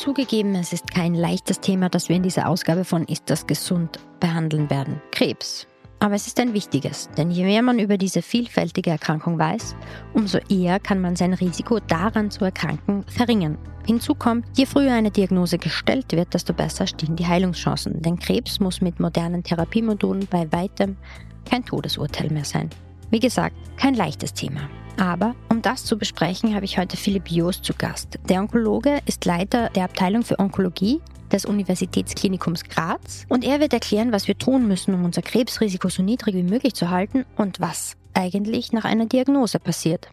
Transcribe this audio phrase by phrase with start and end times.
[0.00, 3.98] Zugegeben, es ist kein leichtes Thema, das wir in dieser Ausgabe von Ist das gesund
[4.18, 4.98] behandeln werden.
[5.10, 5.66] Krebs.
[5.98, 9.76] Aber es ist ein wichtiges, denn je mehr man über diese vielfältige Erkrankung weiß,
[10.14, 13.58] umso eher kann man sein Risiko daran zu erkranken verringern.
[13.84, 18.58] Hinzu kommt, je früher eine Diagnose gestellt wird, desto besser stehen die Heilungschancen, denn Krebs
[18.58, 20.96] muss mit modernen Therapiemodulen bei weitem
[21.44, 22.70] kein Todesurteil mehr sein.
[23.10, 24.62] Wie gesagt, kein leichtes Thema.
[25.00, 28.18] Aber um das zu besprechen, habe ich heute Philipp Joost zu Gast.
[28.28, 31.00] Der Onkologe ist Leiter der Abteilung für Onkologie
[31.32, 36.02] des Universitätsklinikums Graz und er wird erklären, was wir tun müssen, um unser Krebsrisiko so
[36.02, 40.10] niedrig wie möglich zu halten und was eigentlich nach einer Diagnose passiert.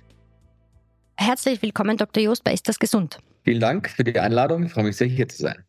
[1.18, 2.24] Herzlich willkommen, Dr.
[2.24, 3.20] Joost bei Ist das gesund?
[3.48, 4.66] Vielen Dank für die Einladung.
[4.66, 5.64] Ich freue mich sehr, hier zu sein.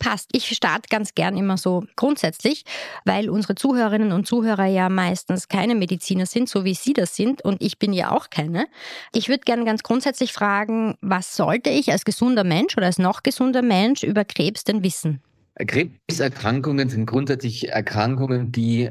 [0.00, 0.28] Passt.
[0.32, 2.64] Ich starte ganz gern immer so grundsätzlich,
[3.04, 7.40] weil unsere Zuhörerinnen und Zuhörer ja meistens keine Mediziner sind, so wie Sie das sind,
[7.44, 8.66] und ich bin ja auch keine.
[9.14, 13.22] Ich würde gerne ganz grundsätzlich fragen, was sollte ich als gesunder Mensch oder als noch
[13.22, 15.22] gesunder Mensch über Krebs denn wissen?
[15.64, 18.90] Krebserkrankungen sind grundsätzlich Erkrankungen, die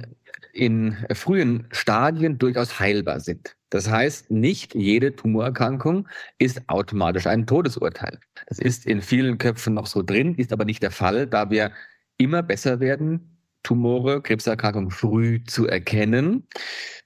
[0.54, 3.58] in frühen Stadien durchaus heilbar sind.
[3.72, 8.20] Das heißt, nicht jede Tumorerkrankung ist automatisch ein Todesurteil.
[8.48, 11.72] Das ist in vielen Köpfen noch so drin, ist aber nicht der Fall, da wir
[12.18, 16.48] immer besser werden, Tumore, Krebserkrankungen früh zu erkennen,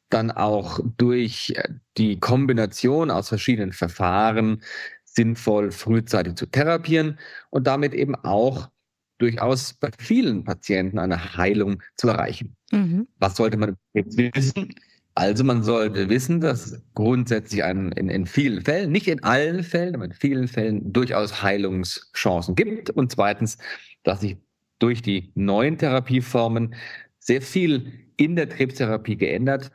[0.10, 1.54] dann auch durch
[1.98, 4.62] die Kombination aus verschiedenen Verfahren
[5.04, 7.20] sinnvoll frühzeitig zu therapieren
[7.52, 8.70] und damit eben auch
[9.18, 12.56] durchaus bei vielen Patienten eine Heilung zu erreichen.
[12.72, 13.08] Mhm.
[13.20, 14.74] Was sollte man jetzt wissen?
[15.18, 19.96] Also man sollte wissen, dass grundsätzlich ein, in, in vielen Fällen, nicht in allen Fällen,
[19.96, 22.90] aber in vielen Fällen durchaus Heilungschancen gibt.
[22.90, 23.58] Und zweitens,
[24.04, 24.36] dass sich
[24.78, 26.76] durch die neuen Therapieformen
[27.18, 29.72] sehr viel in der Krebstherapie geändert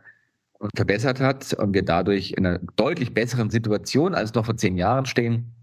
[0.59, 4.77] und verbessert hat und wir dadurch in einer deutlich besseren Situation als noch vor zehn
[4.77, 5.55] Jahren stehen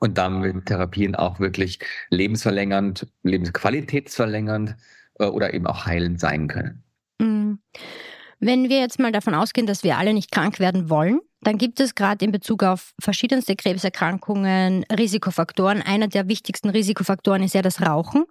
[0.00, 1.78] und damit Therapien auch wirklich
[2.10, 4.74] lebensverlängernd, lebensqualitätsverlängernd
[5.20, 6.82] äh, oder eben auch heilend sein können.
[7.20, 7.60] Mhm.
[8.42, 11.78] Wenn wir jetzt mal davon ausgehen, dass wir alle nicht krank werden wollen, dann gibt
[11.78, 15.82] es gerade in Bezug auf verschiedenste Krebserkrankungen Risikofaktoren.
[15.82, 18.24] Einer der wichtigsten Risikofaktoren ist ja das Rauchen.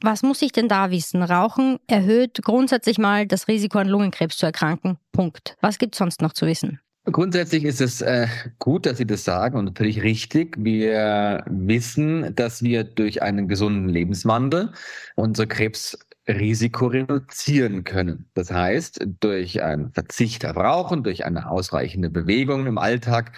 [0.00, 1.22] Was muss ich denn da wissen?
[1.22, 4.98] Rauchen erhöht grundsätzlich mal das Risiko an Lungenkrebs zu erkranken.
[5.12, 5.56] Punkt.
[5.60, 6.80] Was gibt es sonst noch zu wissen?
[7.04, 8.26] Grundsätzlich ist es äh,
[8.60, 10.56] gut, dass Sie das sagen und natürlich richtig.
[10.58, 14.72] Wir wissen, dass wir durch einen gesunden Lebenswandel
[15.16, 18.26] unsere Krebs Risiko reduzieren können.
[18.34, 23.32] Das heißt, durch einen Verzicht auf Rauchen, durch eine ausreichende Bewegung im Alltag,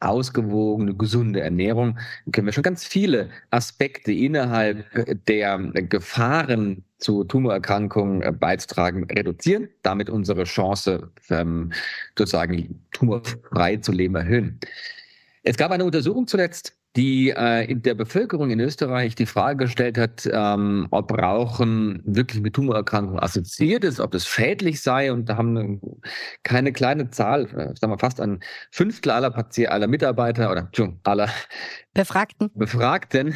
[0.00, 1.98] ausgewogene, gesunde Ernährung,
[2.32, 4.86] können wir schon ganz viele Aspekte innerhalb
[5.26, 11.72] der Gefahren zu Tumorerkrankungen äh, beizutragen, reduzieren, damit unsere Chance, ähm,
[12.16, 14.60] sozusagen tumorfrei zu leben, erhöhen.
[15.42, 19.96] Es gab eine Untersuchung zuletzt, die äh, in der Bevölkerung in Österreich die Frage gestellt
[19.96, 25.12] hat, ähm, ob Rauchen wirklich mit Tumorerkrankungen assoziiert ist, ob das schädlich sei.
[25.12, 25.80] Und da haben
[26.42, 28.40] keine kleine Zahl, äh, sagen wir fast ein
[28.72, 30.68] Fünftel aller, Patient, aller Mitarbeiter oder
[31.04, 31.28] aller
[31.94, 33.34] Befragten, Befragten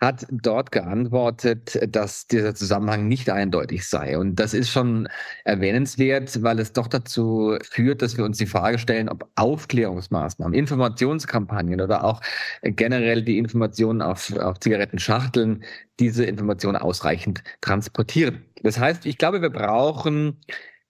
[0.00, 4.18] hat dort geantwortet, dass dieser Zusammenhang nicht eindeutig sei.
[4.18, 5.08] Und das ist schon
[5.44, 11.80] erwähnenswert, weil es doch dazu führt, dass wir uns die Frage stellen, ob Aufklärungsmaßnahmen, Informationskampagnen
[11.80, 12.20] oder auch
[12.62, 15.64] generell die Informationen auf, auf Zigarettenschachteln
[16.00, 18.44] diese Informationen ausreichend transportieren.
[18.62, 20.40] Das heißt, ich glaube, wir brauchen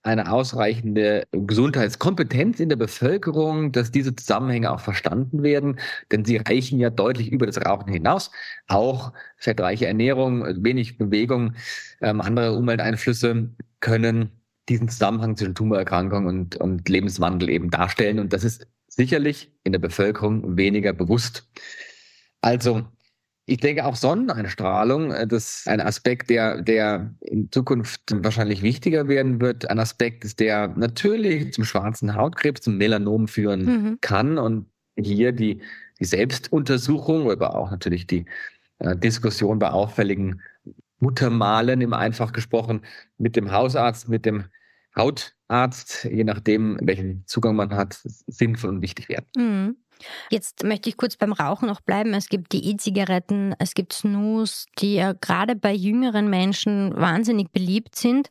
[0.04, 5.80] eine ausreichende Gesundheitskompetenz in der Bevölkerung, dass diese Zusammenhänge auch verstanden werden,
[6.12, 8.30] denn sie reichen ja deutlich über das Rauchen hinaus.
[8.68, 11.54] Auch fettreiche Ernährung, wenig Bewegung,
[12.02, 14.30] ähm, andere Umwelteinflüsse können
[14.68, 18.18] diesen Zusammenhang zwischen Tumorerkrankung und, und Lebenswandel eben darstellen.
[18.18, 21.48] Und das ist sicherlich in der Bevölkerung weniger bewusst.
[22.42, 22.84] Also
[23.46, 29.08] Ich denke auch Sonneneinstrahlung, äh, das ist ein Aspekt, der, der in Zukunft wahrscheinlich wichtiger
[29.08, 29.68] werden wird.
[29.68, 33.98] Ein Aspekt der natürlich zum schwarzen Hautkrebs, zum Melanom führen mhm.
[34.00, 34.38] kann.
[34.38, 35.60] Und hier die,
[36.00, 38.24] die Selbstuntersuchung, aber auch natürlich die
[38.78, 40.40] äh, Diskussion bei auffälligen
[41.00, 42.80] Muttermalen, im einfach gesprochen,
[43.18, 44.44] mit dem Hausarzt, mit dem
[44.96, 49.26] Hautarzt, je nachdem, welchen Zugang man hat, sinnvoll und wichtig werden.
[49.36, 49.76] Mhm.
[50.30, 52.14] Jetzt möchte ich kurz beim Rauchen noch bleiben.
[52.14, 57.96] Es gibt die E-Zigaretten, es gibt Snus, die ja gerade bei jüngeren Menschen wahnsinnig beliebt
[57.96, 58.28] sind.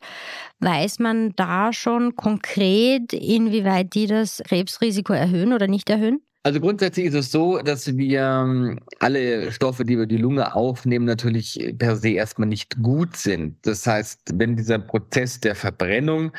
[0.60, 6.20] Weiß man da schon konkret, inwieweit die das Krebsrisiko erhöhen oder nicht erhöhen?
[6.46, 11.06] Also grundsätzlich ist es so, dass wir ähm, alle Stoffe, die wir die Lunge aufnehmen,
[11.06, 13.56] natürlich per se erstmal nicht gut sind.
[13.62, 16.32] Das heißt, wenn dieser Prozess der Verbrennung,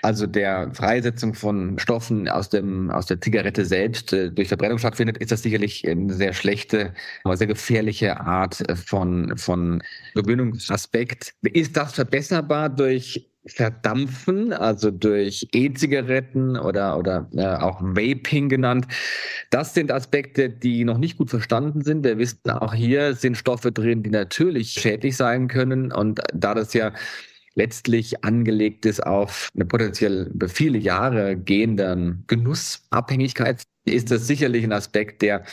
[0.00, 5.18] also der Freisetzung von Stoffen aus dem aus der Zigarette selbst äh, durch Verbrennung stattfindet,
[5.18, 9.82] ist das sicherlich eine sehr schlechte, aber sehr gefährliche Art von von
[10.14, 11.34] Gewöhnungsaspekt.
[11.42, 18.86] Ist das verbesserbar durch verdampfen, also durch E-Zigaretten oder, oder äh, auch Vaping genannt.
[19.50, 22.04] Das sind Aspekte, die noch nicht gut verstanden sind.
[22.04, 25.92] Wir wissen, auch hier sind Stoffe drin, die natürlich schädlich sein können.
[25.92, 26.92] Und da das ja
[27.54, 34.72] letztlich angelegt ist auf eine potenziell über viele Jahre gehenden Genussabhängigkeit, ist das sicherlich ein
[34.72, 35.44] Aspekt, der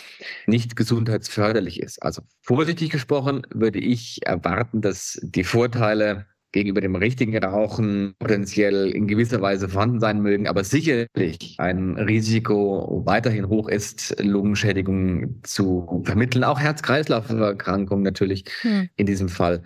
[0.46, 2.02] nicht gesundheitsförderlich ist.
[2.04, 9.06] Also vorsichtig gesprochen würde ich erwarten, dass die Vorteile gegenüber dem richtigen Rauchen potenziell in
[9.06, 16.44] gewisser Weise vorhanden sein mögen, aber sicherlich ein Risiko weiterhin hoch ist, Lungenschädigungen zu vermitteln,
[16.44, 18.89] auch Herz-Kreislauf-Erkrankungen natürlich hm.
[18.95, 19.62] in diesem Fall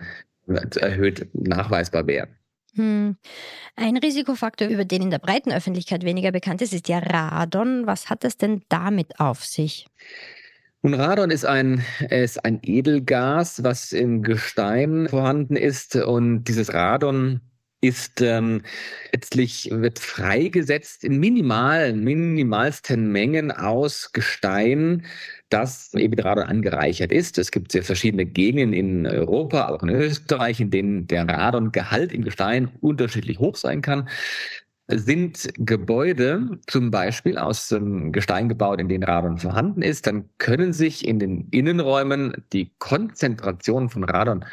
[0.46, 2.36] erhöht nachweisbar werden.
[2.74, 3.16] Hm.
[3.76, 7.86] Ein Risikofaktor, über den in der breiten Öffentlichkeit weniger bekannt ist, ist ja Radon.
[7.86, 9.86] Was hat es denn damit auf sich?
[10.84, 15.94] Nun, Radon ist ein, ist ein Edelgas, was im Gestein vorhanden ist.
[15.94, 17.40] Und dieses Radon
[17.80, 18.62] ist ähm,
[19.12, 25.06] letztlich wird freigesetzt in minimalen, minimalsten Mengen aus Gestein,
[25.50, 27.38] das eben mit Radon angereichert ist.
[27.38, 32.24] Es gibt sehr verschiedene Gegenden in Europa, auch in Österreich, in denen der Radongehalt im
[32.24, 34.08] Gestein unterschiedlich hoch sein kann
[34.98, 40.72] sind Gebäude zum Beispiel aus ähm, Gestein gebaut, in denen Radon vorhanden ist, dann können
[40.72, 44.44] sich in den Innenräumen die Konzentration von Radon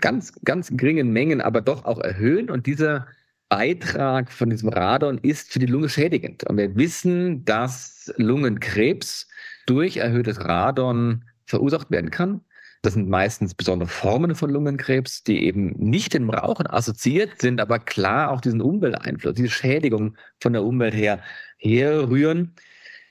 [0.00, 3.06] ganz, ganz geringen Mengen aber doch auch erhöhen und dieser
[3.48, 6.44] Beitrag von diesem Radon ist für die Lunge schädigend.
[6.44, 9.28] Und wir wissen, dass Lungenkrebs
[9.66, 12.40] durch erhöhtes Radon verursacht werden kann.
[12.82, 17.78] Das sind meistens besondere Formen von Lungenkrebs, die eben nicht im Rauchen assoziiert sind, aber
[17.78, 21.20] klar auch diesen Umwelteinfluss, diese Schädigung von der Umwelt her
[21.58, 22.56] herrühren.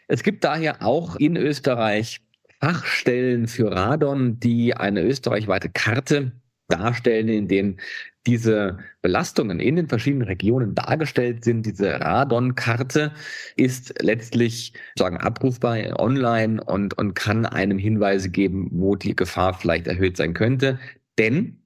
[0.09, 2.19] Es gibt daher auch in Österreich
[2.59, 6.33] Fachstellen für Radon, die eine österreichweite Karte
[6.71, 7.79] darstellen, in denen
[8.27, 11.65] diese Belastungen in den verschiedenen Regionen dargestellt sind.
[11.65, 13.13] Diese Radon-Karte
[13.56, 19.88] ist letztlich sagen abrufbar online und, und kann einem Hinweise geben, wo die Gefahr vielleicht
[19.88, 20.79] erhöht sein könnte.
[21.18, 21.63] Denn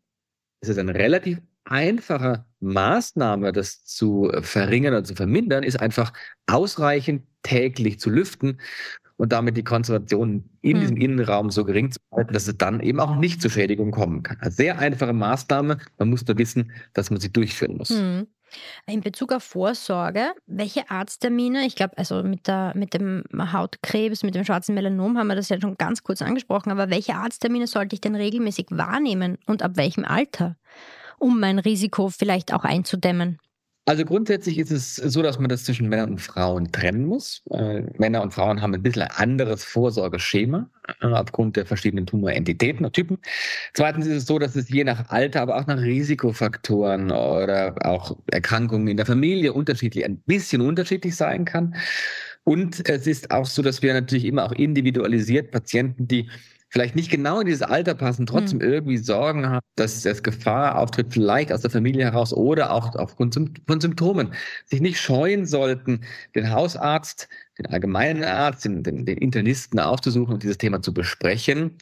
[0.62, 6.13] es ist eine relativ einfache Maßnahme, das zu verringern oder zu vermindern, ist einfach
[6.48, 8.60] ausreichend täglich zu lüften
[9.18, 10.82] und damit die Konzentration in hm.
[10.82, 14.24] diesem Innenraum so gering zu halten, dass es dann eben auch nicht zu Schädigungen kommen
[14.24, 14.38] kann.
[14.40, 15.78] Eine sehr einfache Maßnahme.
[15.98, 17.90] Man muss nur wissen, dass man sie durchführen muss.
[17.90, 18.28] Hm.
[18.86, 24.36] In Bezug auf Vorsorge, welche Arzttermine, ich glaube, also mit, der, mit dem Hautkrebs, mit
[24.36, 27.96] dem schwarzen Melanom haben wir das ja schon ganz kurz angesprochen, aber welche Arzttermine sollte
[27.96, 30.56] ich denn regelmäßig wahrnehmen und ab welchem Alter,
[31.18, 33.39] um mein Risiko vielleicht auch einzudämmen?
[33.88, 37.44] Also grundsätzlich ist es so, dass man das zwischen Männern und Frauen trennen muss.
[37.51, 40.68] Äh, Männer und Frauen haben ein bisschen ein anderes Vorsorgeschema
[41.01, 43.20] äh, aufgrund der verschiedenen Tumorentitäten und Typen.
[43.74, 48.18] Zweitens ist es so, dass es je nach Alter, aber auch nach Risikofaktoren oder auch
[48.32, 51.75] Erkrankungen in der Familie unterschiedlich, ein bisschen unterschiedlich sein kann.
[52.44, 56.27] Und es ist auch so, dass wir natürlich immer auch individualisiert Patienten, die
[56.75, 58.65] vielleicht nicht genau in dieses Alter passen, trotzdem mhm.
[58.65, 63.34] irgendwie Sorgen haben, dass es Gefahr auftritt, vielleicht aus der Familie heraus oder auch aufgrund
[63.65, 64.34] von Symptomen,
[64.65, 66.01] sich nicht scheuen sollten,
[66.36, 71.77] den Hausarzt, den allgemeinen Arzt, den, den, den Internisten aufzusuchen und dieses Thema zu besprechen.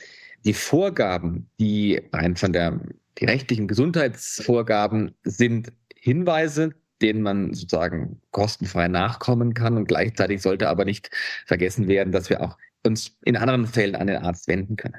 [0.45, 2.79] Die Vorgaben, die rein von der,
[3.17, 9.75] die rechtlichen Gesundheitsvorgaben sind Hinweise, denen man sozusagen kostenfrei nachkommen kann.
[9.75, 11.09] Und gleichzeitig sollte aber nicht
[11.47, 14.97] vergessen werden, dass wir auch uns in anderen Fällen an den Arzt wenden können.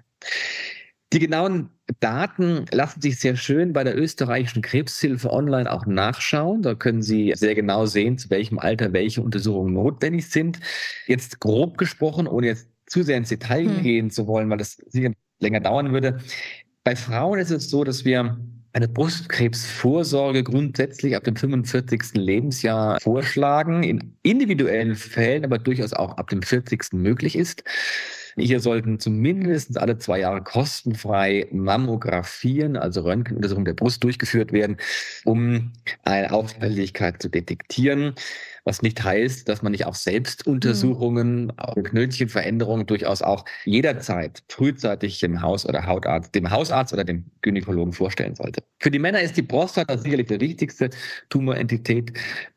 [1.12, 6.62] Die genauen Daten lassen sich sehr schön bei der österreichischen Krebshilfe online auch nachschauen.
[6.62, 10.58] Da können Sie sehr genau sehen, zu welchem Alter welche Untersuchungen notwendig sind.
[11.06, 13.82] Jetzt grob gesprochen, ohne jetzt zu sehr ins Detail hm.
[13.82, 16.18] gehen zu wollen, weil das sicher länger dauern würde.
[16.82, 18.36] Bei Frauen ist es so, dass wir
[18.75, 22.14] eine Brustkrebsvorsorge grundsätzlich ab dem 45.
[22.14, 26.93] Lebensjahr vorschlagen, in individuellen Fällen aber durchaus auch ab dem 40.
[26.93, 27.62] möglich ist.
[28.36, 34.76] Hier sollten zumindest alle zwei Jahre kostenfrei Mammographien, also Röntgenuntersuchungen der Brust durchgeführt werden,
[35.24, 35.72] um
[36.02, 38.14] eine Auffälligkeit zu detektieren
[38.64, 41.52] was nicht heißt, dass man nicht auch Selbstuntersuchungen, mhm.
[41.58, 47.92] auch Knötchenveränderungen durchaus auch jederzeit frühzeitig dem Haus- oder Hautarzt, dem Hausarzt oder dem Gynäkologen
[47.92, 48.62] vorstellen sollte.
[48.80, 50.90] Für die Männer ist die Prostata sicherlich die wichtigste
[51.28, 52.12] Tumorentität,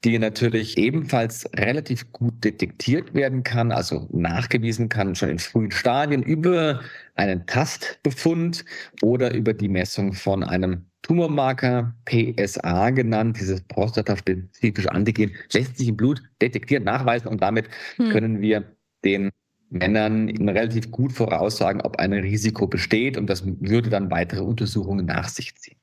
[0.05, 6.23] die natürlich ebenfalls relativ gut detektiert werden kann, also nachgewiesen kann, schon in frühen Stadien
[6.23, 6.81] über
[7.15, 8.65] einen Tastbefund
[9.01, 15.97] oder über die Messung von einem Tumormarker PSA genannt, dieses prostataspezifische Antigen, lässt sich im
[15.97, 18.09] Blut detektieren, nachweisen und damit hm.
[18.09, 18.63] können wir
[19.05, 19.31] den
[19.69, 25.29] Männern relativ gut voraussagen, ob ein Risiko besteht und das würde dann weitere Untersuchungen nach
[25.29, 25.77] sich ziehen.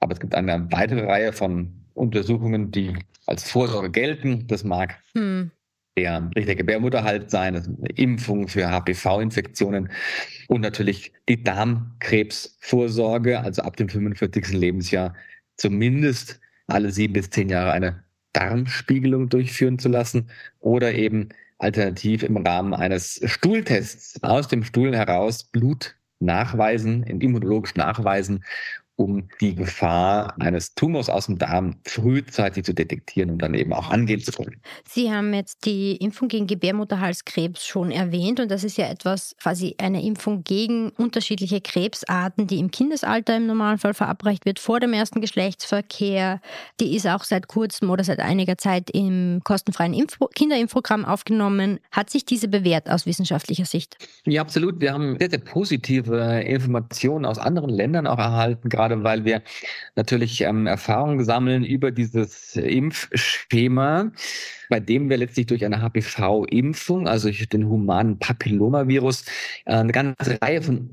[0.00, 2.94] Aber es gibt eine weitere Reihe von Untersuchungen, die
[3.26, 4.46] als Vorsorge gelten.
[4.46, 5.50] Das mag hm
[5.96, 9.90] der, der Gebärmutterhalt sein, also Impfung für HPV-Infektionen
[10.48, 14.52] und natürlich die Darmkrebsvorsorge, also ab dem 45.
[14.52, 15.14] Lebensjahr
[15.56, 20.30] zumindest alle sieben bis zehn Jahre eine Darmspiegelung durchführen zu lassen
[20.60, 28.44] oder eben alternativ im Rahmen eines Stuhltests aus dem Stuhl heraus Blut nachweisen, immunologisch nachweisen
[29.00, 33.90] um die Gefahr eines Tumors aus dem Darm frühzeitig zu detektieren und dann eben auch
[33.90, 34.60] angehen zu können.
[34.86, 39.74] Sie haben jetzt die Impfung gegen Gebärmutterhalskrebs schon erwähnt und das ist ja etwas, quasi
[39.78, 45.22] eine Impfung gegen unterschiedliche Krebsarten, die im Kindesalter im Normalfall verabreicht wird, vor dem ersten
[45.22, 46.42] Geschlechtsverkehr.
[46.78, 51.80] Die ist auch seit kurzem oder seit einiger Zeit im kostenfreien Impf Kinderimpfprogramm aufgenommen.
[51.90, 53.96] Hat sich diese bewährt aus wissenschaftlicher Sicht?
[54.26, 54.80] Ja, absolut.
[54.80, 59.42] Wir haben sehr, sehr positive Informationen aus anderen Ländern auch erhalten, gerade gerade weil wir
[59.96, 64.12] natürlich ähm, Erfahrungen sammeln über dieses Impfschema,
[64.68, 69.24] bei dem wir letztlich durch eine HPV-Impfung, also durch den humanen Papillomavirus,
[69.66, 70.90] äh, eine ganze Reihe von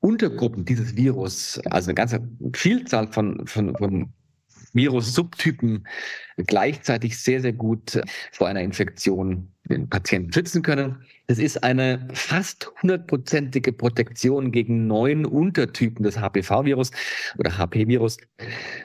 [0.00, 4.12] Untergruppen dieses Virus, also eine ganze Vielzahl von, von, von
[4.72, 5.86] Virus-Subtypen
[6.46, 8.00] gleichzeitig sehr, sehr gut
[8.32, 10.96] vor einer Infektion den Patienten schützen können.
[11.26, 16.90] Es ist eine fast hundertprozentige Protektion gegen neun Untertypen des HPV-Virus
[17.38, 18.16] oder HP-Virus.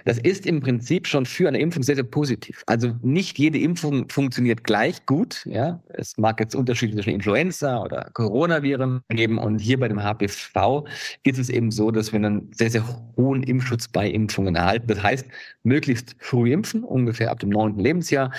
[0.06, 2.64] Das ist im Prinzip schon für eine Impfung sehr, sehr positiv.
[2.68, 5.44] Also nicht jede Impfung funktioniert gleich gut.
[5.46, 9.40] Ja, es mag jetzt Unterschiede zwischen Influenza oder Coronaviren geben.
[9.40, 10.86] Und hier bei dem HPV
[11.24, 12.86] ist es eben so, dass wir einen sehr, sehr
[13.18, 14.86] hohen Impfschutz bei Impfungen erhalten.
[14.86, 15.26] Das heißt,
[15.64, 18.32] möglichst früh impfen, ungefähr ab dem neunten Lebensjahr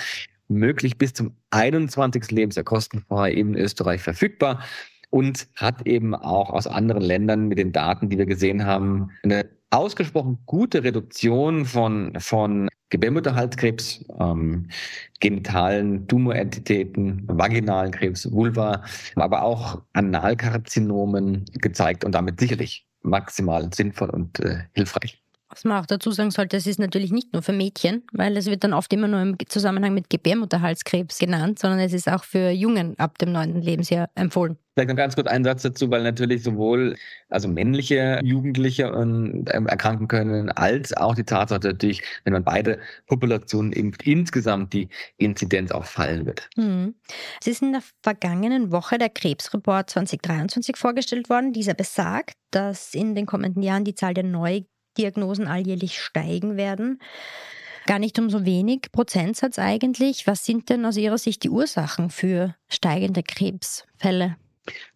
[0.47, 2.31] möglich bis zum 21.
[2.31, 4.63] Lebensjahr kostenfrei in Österreich verfügbar
[5.09, 9.49] und hat eben auch aus anderen Ländern mit den Daten, die wir gesehen haben, eine
[9.69, 14.69] ausgesprochen gute Reduktion von, von Gebärmutterhalskrebs, ähm,
[15.19, 18.83] genitalen Tumorentitäten, vaginalen Krebs, Vulva,
[19.15, 25.21] aber auch Analkarzinomen gezeigt und damit sicherlich maximal sinnvoll und äh, hilfreich.
[25.49, 28.47] Was man auch dazu sagen sollte, es ist natürlich nicht nur für Mädchen, weil es
[28.47, 32.49] wird dann oft immer nur im Zusammenhang mit Gebärmutterhalskrebs genannt, sondern es ist auch für
[32.49, 34.57] Jungen ab dem neunten Lebensjahr empfohlen.
[34.77, 36.97] Vielleicht noch ganz kurz einen Satz dazu, weil natürlich sowohl
[37.29, 42.77] also männliche Jugendliche ähm, erkranken können, als auch die Tatsache natürlich, wenn man beide
[43.07, 46.47] Populationen impft, insgesamt die Inzidenz auch fallen wird.
[46.57, 46.93] Hm.
[47.41, 51.53] Es ist in der vergangenen Woche der Krebsreport 2023 vorgestellt worden.
[51.53, 54.61] Dieser besagt, dass in den kommenden Jahren die Zahl der neu
[54.97, 56.99] Diagnosen alljährlich steigen werden.
[57.85, 60.27] Gar nicht um so wenig Prozentsatz eigentlich.
[60.27, 64.35] Was sind denn aus Ihrer Sicht die Ursachen für steigende Krebsfälle?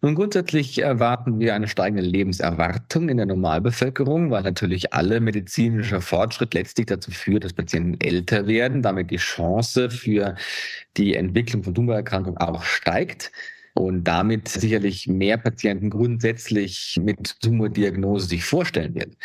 [0.02, 6.52] Nun, grundsätzlich erwarten wir eine steigende Lebenserwartung in der Normalbevölkerung, weil natürlich alle medizinischer Fortschritt
[6.52, 10.34] letztlich dazu führt, dass Patienten älter werden, damit die Chance für
[10.98, 13.32] die Entwicklung von Tumorerkrankungen auch steigt
[13.74, 19.16] und damit sicherlich mehr Patienten grundsätzlich mit Tumordiagnose sich vorstellen werden.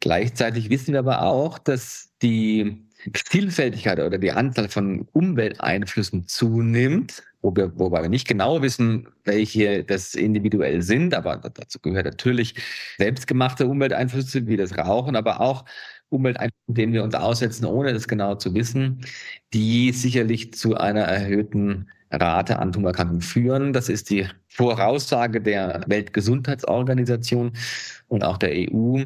[0.00, 7.54] Gleichzeitig wissen wir aber auch, dass die Vielfältigkeit oder die Anzahl von Umwelteinflüssen zunimmt, wo
[7.54, 12.54] wir, wobei wir nicht genau wissen, welche das individuell sind, aber dazu gehört natürlich
[12.96, 15.66] selbstgemachte Umwelteinflüsse wie das Rauchen, aber auch
[16.08, 19.04] Umwelteinflüsse, denen wir uns aussetzen, ohne das genau zu wissen,
[19.52, 21.90] die sicherlich zu einer erhöhten
[22.20, 23.72] Rate an Tumorerkrankungen führen.
[23.72, 27.52] Das ist die Voraussage der Weltgesundheitsorganisation
[28.08, 29.02] und auch der EU.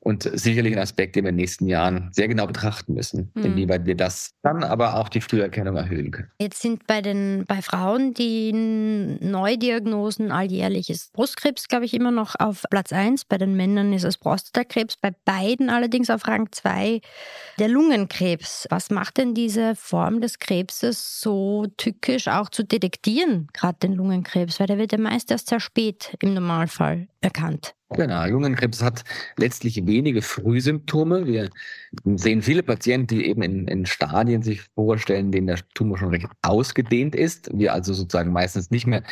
[0.00, 3.44] Und sicherlich ein Aspekt, den wir in den nächsten Jahren sehr genau betrachten müssen, mhm.
[3.44, 6.30] inwieweit wir das dann aber auch die Früherkennung erhöhen können.
[6.40, 12.36] Jetzt sind bei den bei Frauen die Neudiagnosen alljährlich ist Brustkrebs, glaube ich, immer noch
[12.38, 13.24] auf Platz 1.
[13.24, 17.00] Bei den Männern ist es Prostatakrebs, bei beiden allerdings auf Rang 2
[17.58, 18.66] der Lungenkrebs.
[18.70, 24.60] Was macht denn diese Form des Krebses so tückisch auch zu detektieren, gerade den Lungenkrebs?
[24.60, 27.74] Weil der wird ja meist erst sehr spät im Normalfall erkannt.
[27.90, 29.02] Genau, Lungenkrebs hat
[29.38, 31.26] letztlich wenige Frühsymptome.
[31.26, 31.48] Wir
[32.04, 36.26] sehen viele Patienten, die eben in, in Stadien sich vorstellen, denen der Tumor schon recht
[36.42, 37.48] ausgedehnt ist.
[37.54, 39.04] Wir also sozusagen meistens nicht mehr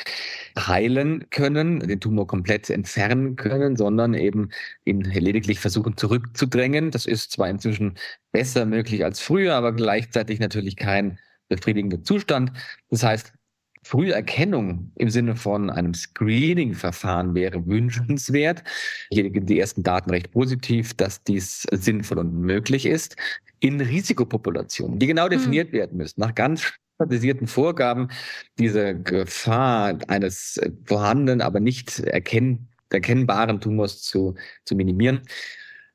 [0.58, 4.50] heilen können, den Tumor komplett entfernen können, sondern eben
[4.84, 6.90] ihn lediglich versuchen zurückzudrängen.
[6.90, 7.94] Das ist zwar inzwischen
[8.30, 11.18] besser möglich als früher, aber gleichzeitig natürlich kein
[11.48, 12.52] befriedigender Zustand.
[12.90, 13.32] Das heißt,
[13.86, 18.64] Früherkennung im Sinne von einem Screening-Verfahren wäre wünschenswert.
[19.10, 23.16] Hier liegen die ersten Daten recht positiv, dass dies sinnvoll und möglich ist.
[23.60, 25.30] In Risikopopulationen, die genau hm.
[25.30, 25.76] definiert mhm.
[25.76, 26.62] werden müssen, nach ganz
[26.96, 28.08] standardisierten Vorgaben,
[28.58, 35.22] diese Gefahr eines vorhandenen, aber nicht erkenn erkennbaren Tumors zu, zu minimieren.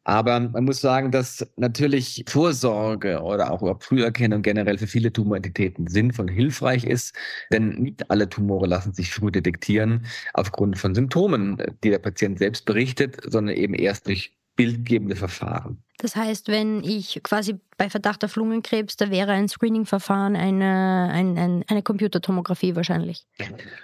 [0.03, 6.25] Aber man muss sagen, dass natürlich Vorsorge oder auch Früherkennung generell für viele Tumorentitäten sinnvoll
[6.29, 7.15] und hilfreich ist,
[7.51, 12.65] denn nicht alle Tumore lassen sich früh detektieren aufgrund von Symptomen, die der Patient selbst
[12.65, 15.83] berichtet, sondern eben erst durch bildgebende Verfahren.
[16.01, 21.37] Das heißt, wenn ich quasi bei Verdacht auf Lungenkrebs, da wäre ein Screening-Verfahren eine, ein,
[21.37, 23.27] ein, eine Computertomographie wahrscheinlich.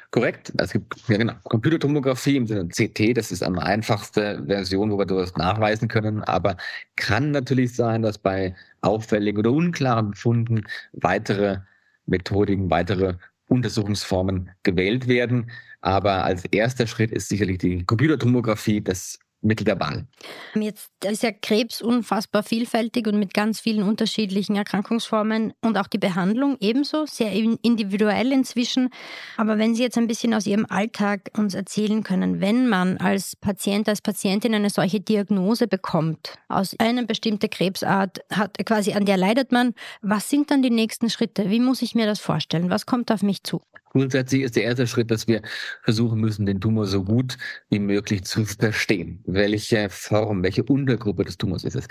[0.09, 0.51] Korrekt.
[0.57, 5.05] Es gibt ja genau Computertomographie im Sinne CT, das ist eine einfachste Version, wo wir
[5.05, 6.24] das nachweisen können.
[6.24, 6.57] Aber
[6.95, 11.59] kann natürlich sein, dass bei auffälligen oder unklaren Befunden weitere
[12.07, 13.13] Methodiken, weitere
[13.47, 15.51] Untersuchungsformen gewählt werden.
[15.81, 20.08] Aber als erster Schritt ist sicherlich die Computertomographie das Mittel der Wahl.
[20.56, 26.00] Jetzt ist ja Krebs unfassbar vielfältig und mit ganz vielen unterschiedlichen Erkrankungsformen und auch die
[26.00, 28.89] Behandlung ebenso, sehr individuell inzwischen.
[29.38, 33.36] Aber wenn Sie jetzt ein bisschen aus Ihrem Alltag uns erzählen können, wenn man als
[33.36, 39.17] Patient, als Patientin eine solche Diagnose bekommt, aus einer bestimmten Krebsart hat, quasi an der
[39.17, 41.50] leidet man, was sind dann die nächsten Schritte?
[41.50, 42.70] Wie muss ich mir das vorstellen?
[42.70, 43.62] Was kommt auf mich zu?
[43.97, 45.41] Grundsätzlich ist der erste Schritt, dass wir
[45.81, 47.35] versuchen müssen, den Tumor so gut
[47.71, 49.23] wie möglich zu verstehen.
[49.25, 51.88] Welche Form, welche Untergruppe des Tumors ist es?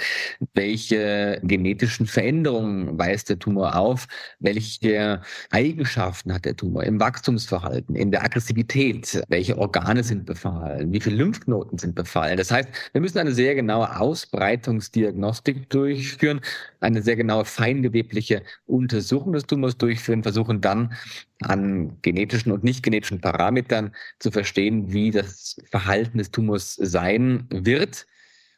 [0.55, 4.07] Welche genetischen Veränderungen weist der Tumor auf?
[4.39, 9.21] Welche Eigenschaften hat der Tumor im Wachstumsverhalten, in der Aggressivität?
[9.27, 10.93] Welche Organe sind befallen?
[10.93, 12.37] Wie viele Lymphknoten sind befallen?
[12.37, 16.41] Das heißt, wir müssen eine sehr genaue Ausbreitungsdiagnostik durchführen,
[16.79, 20.95] eine sehr genaue feingewebliche Untersuchung des Tumors durchführen, versuchen dann
[21.43, 28.07] an genetischen und nicht genetischen Parametern zu verstehen, wie das Verhalten des Tumors sein wird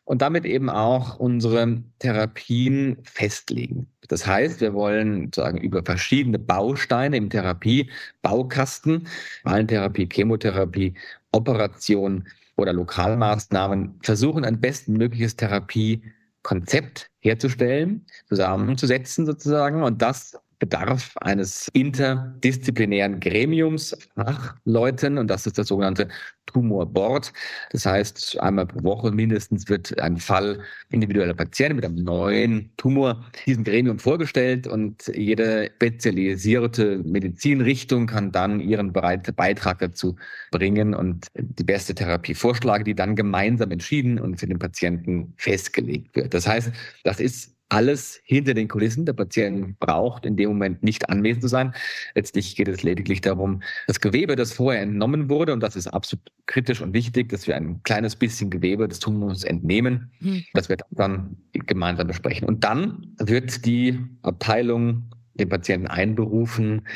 [0.04, 3.88] und damit eben auch unsere Therapien festlegen.
[4.08, 9.06] Das heißt, wir wollen sagen über verschiedene Bausteine im Therapie-Baukasten,
[9.42, 10.94] Wahlentherapie, Chemotherapie,
[11.32, 23.20] Operation oder Lokalmaßnahmen versuchen, ein bestmögliches Therapiekonzept herzustellen, zusammenzusetzen sozusagen und das bedarf eines interdisziplinären
[23.20, 26.08] Gremiums, Fachleuten, und das ist das sogenannte
[26.46, 27.32] Tumorboard.
[27.70, 33.24] Das heißt, einmal pro Woche mindestens wird ein Fall individueller Patienten mit einem neuen Tumor
[33.46, 40.16] diesem Gremium vorgestellt und jede spezialisierte Medizinrichtung kann dann ihren Beitrag dazu
[40.50, 46.16] bringen und die beste Therapie vorschlagen, die dann gemeinsam entschieden und für den Patienten festgelegt
[46.16, 46.34] wird.
[46.34, 46.72] Das heißt,
[47.04, 49.04] das ist alles hinter den Kulissen.
[49.04, 51.74] Der Patient braucht in dem Moment nicht anwesend zu sein.
[52.14, 56.32] Letztlich geht es lediglich darum, das Gewebe, das vorher entnommen wurde, und das ist absolut
[56.46, 60.10] kritisch und wichtig, dass wir ein kleines bisschen Gewebe des Tumors entnehmen.
[60.20, 60.44] Mhm.
[60.54, 62.48] Das wird dann gemeinsam besprechen.
[62.48, 66.86] Und dann wird die Abteilung den Patienten einberufen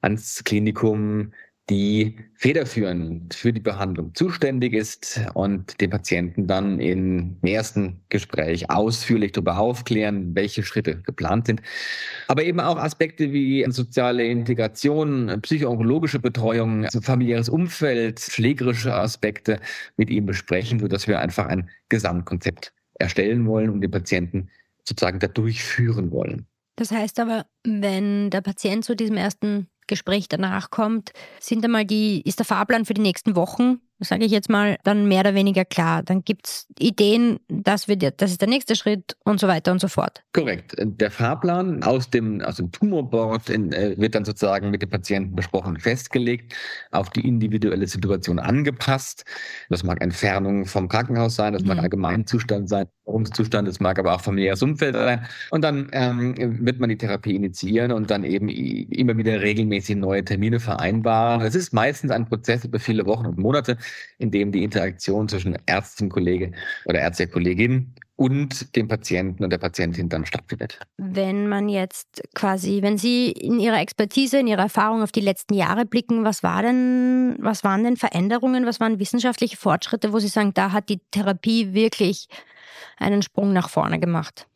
[0.00, 1.32] ans Klinikum,
[1.70, 9.32] die federführend für die Behandlung zuständig ist und den Patienten dann im ersten Gespräch ausführlich
[9.32, 11.60] darüber aufklären, welche Schritte geplant sind.
[12.28, 19.60] Aber eben auch Aspekte wie soziale Integration, psychologische Betreuung, also familiäres Umfeld, pflegerische Aspekte
[19.96, 24.48] mit ihm besprechen, sodass wir einfach ein Gesamtkonzept erstellen wollen und den Patienten
[24.84, 26.46] sozusagen da durchführen wollen.
[26.76, 32.22] Das heißt aber, wenn der Patient zu diesem ersten Gespräch danach kommt, sind einmal die,
[32.22, 35.64] ist der Fahrplan für die nächsten Wochen sage ich jetzt mal, dann mehr oder weniger
[35.64, 36.02] klar.
[36.02, 39.80] Dann gibt es Ideen, das, wird, das ist der nächste Schritt und so weiter und
[39.80, 40.22] so fort.
[40.32, 40.74] Korrekt.
[40.78, 45.34] Der Fahrplan aus dem, aus dem Tumorboard in, äh, wird dann sozusagen mit dem Patienten
[45.34, 46.54] besprochen, festgelegt,
[46.92, 49.24] auf die individuelle Situation angepasst.
[49.68, 51.68] Das mag Entfernung vom Krankenhaus sein, das mhm.
[51.68, 52.86] mag Allgemeinzustand sein,
[53.32, 55.26] Zustand, das mag aber auch familiäres Umfeld sein.
[55.50, 60.24] Und dann ähm, wird man die Therapie initiieren und dann eben immer wieder regelmäßig neue
[60.24, 61.40] Termine vereinbaren.
[61.40, 63.78] Das ist meistens ein Prozess über viele Wochen und Monate,
[64.18, 66.52] in dem die Interaktion zwischen Ärztin-Kollege
[66.84, 70.80] oder Ärzte-Kollegin und dem Patienten und der Patientin dann stattfindet.
[70.96, 75.54] Wenn man jetzt quasi, wenn Sie in Ihrer Expertise, in Ihrer Erfahrung auf die letzten
[75.54, 80.26] Jahre blicken, was war denn, was waren denn Veränderungen, was waren wissenschaftliche Fortschritte, wo Sie
[80.26, 82.26] sagen, da hat die Therapie wirklich
[82.98, 84.46] einen Sprung nach vorne gemacht?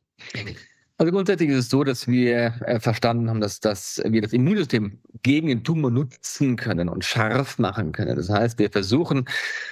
[0.99, 4.99] Also grundsätzlich ist es so, dass wir äh, verstanden haben, dass, dass wir das Immunsystem
[5.23, 8.15] gegen den Tumor nutzen können und scharf machen können.
[8.15, 9.25] Das heißt, wir versuchen,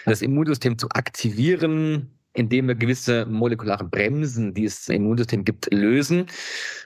[0.06, 6.26] das Immunsystem zu aktivieren, indem wir gewisse molekulare Bremsen, die es im Immunsystem gibt, lösen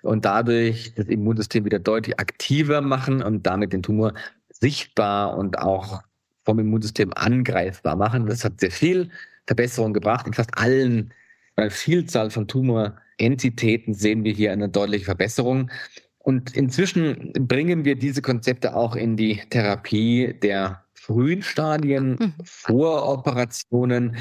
[0.03, 4.13] und dadurch das Immunsystem wieder deutlich aktiver machen und damit den Tumor
[4.51, 6.03] sichtbar und auch
[6.45, 8.27] vom Immunsystem angreifbar machen.
[8.27, 9.11] Das hat sehr viel
[9.47, 11.13] Verbesserung gebracht in fast allen,
[11.57, 15.71] einer Vielzahl von Tumor Entitäten sehen wir hier eine deutliche Verbesserung.
[16.19, 22.33] Und inzwischen bringen wir diese Konzepte auch in die Therapie der frühen Stadien mhm.
[22.45, 24.17] vor Operationen,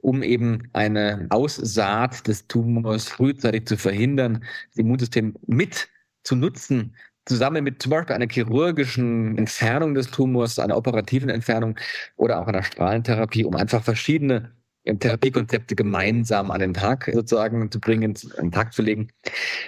[0.00, 5.88] um eben eine Aussaat des Tumors frühzeitig zu verhindern, das Immunsystem mit
[6.24, 11.78] zu nutzen, zusammen mit zum Beispiel einer chirurgischen Entfernung des Tumors, einer operativen Entfernung
[12.16, 14.52] oder auch einer Strahlentherapie, um einfach verschiedene
[14.84, 19.08] Therapiekonzepte gemeinsam an den Tag sozusagen zu bringen, an den Tag zu legen.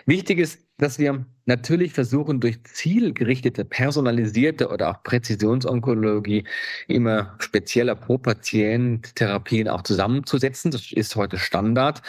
[0.05, 6.45] Wichtig ist, dass wir natürlich versuchen, durch zielgerichtete, personalisierte oder auch Präzisionsonkologie
[6.87, 10.71] immer spezieller pro Patient Therapien auch zusammenzusetzen.
[10.71, 12.03] Das ist heute Standard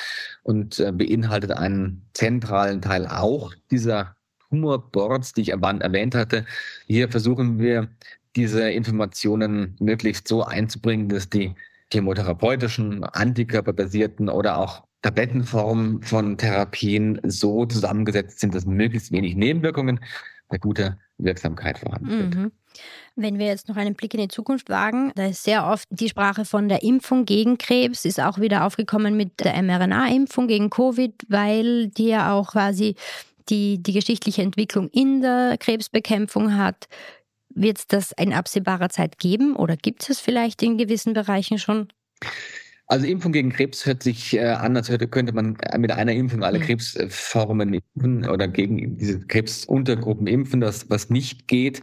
[0.44, 4.18] und äh, beinhaltet einen zentralen Teil auch dieser
[4.50, 6.46] Tumorboards, die ich erwähnt hatte.
[6.88, 7.90] Hier versuchen wir,
[8.36, 11.56] diese Informationen möglichst so einzubringen, dass die
[11.92, 20.00] chemotherapeutischen, antikörperbasierten oder auch Tablettenformen von Therapien so zusammengesetzt sind, dass möglichst wenig Nebenwirkungen
[20.50, 22.36] bei guter Wirksamkeit vorhanden sind.
[22.36, 22.52] Mhm.
[23.16, 26.10] Wenn wir jetzt noch einen Blick in die Zukunft wagen, da ist sehr oft die
[26.10, 31.14] Sprache von der Impfung gegen Krebs, ist auch wieder aufgekommen mit der mRNA-Impfung gegen Covid,
[31.28, 32.96] weil die ja auch quasi
[33.50, 36.88] die, die geschichtliche Entwicklung in der Krebsbekämpfung hat.
[37.60, 41.88] Wird es das in absehbarer Zeit geben oder gibt es vielleicht in gewissen Bereichen schon?
[42.86, 46.60] Also Impfung gegen Krebs hört sich äh, an, als könnte man mit einer Impfung alle
[46.60, 46.64] mhm.
[46.64, 51.82] Krebsformen impfen oder gegen diese Krebsuntergruppen impfen, das was nicht geht.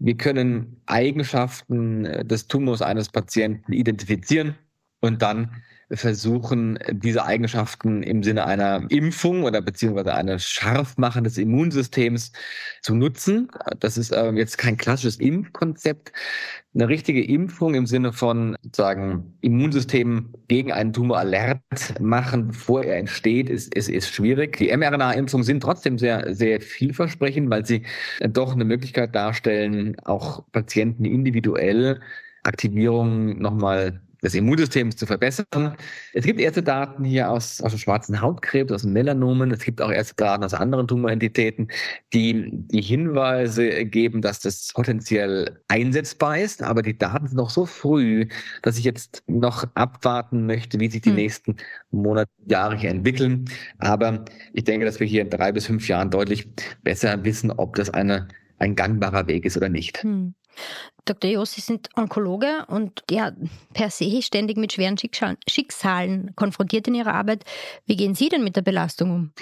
[0.00, 4.56] Wir können Eigenschaften äh, des Tumors eines Patienten identifizieren
[5.00, 12.32] und dann versuchen, diese Eigenschaften im Sinne einer Impfung oder beziehungsweise eines Scharfmachen des Immunsystems
[12.82, 13.48] zu nutzen.
[13.80, 16.12] Das ist äh, jetzt kein klassisches Impfkonzept.
[16.74, 21.60] Eine richtige Impfung im Sinne von sagen Immunsystem gegen einen Tumor alert
[22.00, 24.56] machen, bevor er entsteht, ist, ist, ist schwierig.
[24.56, 27.82] Die mRNA-Impfungen sind trotzdem sehr, sehr vielversprechend, weil sie
[28.20, 32.00] doch eine Möglichkeit darstellen, auch Patienten individuell
[32.42, 35.76] Aktivierungen nochmal des Immunsystems zu verbessern.
[36.14, 39.50] Es gibt erste Daten hier aus, aus dem schwarzen Hautkrebs, aus dem Melanomen.
[39.50, 41.68] Es gibt auch erste Daten aus anderen Tumorentitäten,
[42.12, 46.62] die die Hinweise geben, dass das potenziell einsetzbar ist.
[46.62, 48.26] Aber die Daten sind noch so früh,
[48.62, 51.16] dass ich jetzt noch abwarten möchte, wie sich die hm.
[51.16, 51.56] nächsten
[51.90, 53.44] Monate, Jahre hier entwickeln.
[53.78, 56.48] Aber ich denke, dass wir hier in drei bis fünf Jahren deutlich
[56.82, 60.02] besser wissen, ob das eine, ein gangbarer Weg ist oder nicht.
[60.02, 60.34] Hm.
[61.04, 61.30] Dr.
[61.30, 63.32] Jos, Sie sind Onkologe und ja,
[63.74, 64.96] per se ständig mit schweren
[65.46, 67.44] Schicksalen konfrontiert in Ihrer Arbeit.
[67.86, 69.32] Wie gehen Sie denn mit der Belastung um?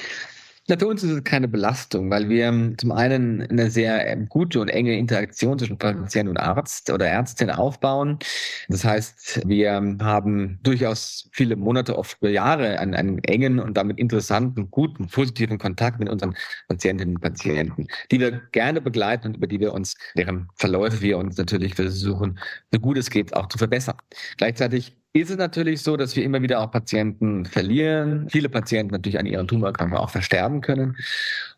[0.68, 4.28] Na, für uns ist es keine Belastung, weil wir ähm, zum einen eine sehr ähm,
[4.28, 8.20] gute und enge Interaktion zwischen Patient und Arzt oder Ärztin aufbauen.
[8.68, 14.70] Das heißt, wir haben durchaus viele Monate, oft Jahre einen, einen engen und damit interessanten,
[14.70, 16.36] guten, positiven Kontakt mit unseren
[16.68, 21.18] Patientinnen und Patienten, die wir gerne begleiten und über die wir uns, deren Verläufe wir
[21.18, 22.38] uns natürlich versuchen,
[22.70, 23.96] so gut es geht, auch zu verbessern.
[24.36, 29.18] Gleichzeitig ist es natürlich so, dass wir immer wieder auch Patienten verlieren, viele Patienten natürlich
[29.18, 30.96] an ihren Tumorerkrankungen auch versterben können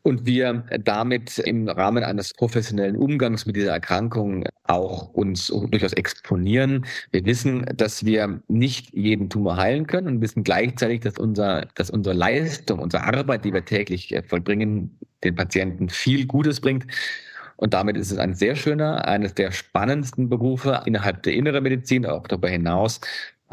[0.02, 6.84] und wir damit im Rahmen eines professionellen Umgangs mit dieser Erkrankung auch uns durchaus exponieren.
[7.12, 11.90] Wir wissen, dass wir nicht jeden Tumor heilen können und wissen gleichzeitig, dass unser, dass
[11.90, 16.86] unsere Leistung, unsere Arbeit, die wir täglich vollbringen, den Patienten viel Gutes bringt.
[17.56, 22.04] Und damit ist es ein sehr schöner, eines der spannendsten Berufe innerhalb der inneren Medizin,
[22.04, 23.00] auch darüber hinaus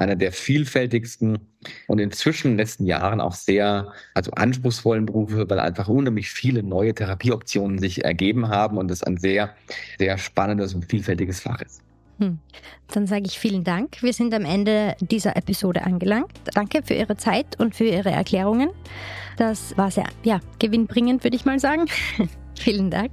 [0.01, 1.39] einer der vielfältigsten
[1.87, 6.63] und inzwischen in den letzten Jahren auch sehr also anspruchsvollen Berufe, weil einfach unheimlich viele
[6.63, 9.55] neue Therapieoptionen sich ergeben haben und es ein sehr,
[9.99, 11.81] sehr spannendes und vielfältiges Fach ist.
[12.21, 12.37] Hm.
[12.93, 14.03] Dann sage ich vielen Dank.
[14.03, 16.31] Wir sind am Ende dieser Episode angelangt.
[16.53, 18.69] Danke für Ihre Zeit und für Ihre Erklärungen.
[19.37, 21.87] Das war sehr ja, gewinnbringend, würde ich mal sagen.
[22.59, 23.11] vielen Dank.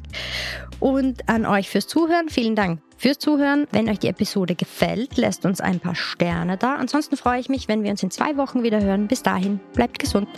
[0.78, 2.28] Und an euch fürs Zuhören.
[2.28, 3.66] Vielen Dank fürs Zuhören.
[3.72, 6.74] Wenn euch die Episode gefällt, lasst uns ein paar Sterne da.
[6.74, 9.08] Ansonsten freue ich mich, wenn wir uns in zwei Wochen wieder hören.
[9.08, 10.28] Bis dahin, bleibt gesund.